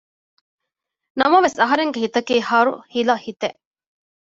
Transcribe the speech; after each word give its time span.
ނަމަވެސް 1.19 1.57
އަހަރެންގެ 1.61 1.99
ހިތަކީ 2.05 2.35
ހަރުހިލަ 2.49 3.15
ހިތެއް 3.25 3.57